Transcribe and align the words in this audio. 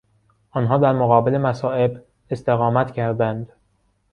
آنها 0.51 0.77
در 0.77 0.93
مقابل 0.93 1.37
مصائب 1.37 2.03
استقامت 2.29 2.91
کردند. 2.91 3.51